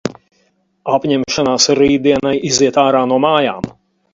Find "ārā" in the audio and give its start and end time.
2.87-3.07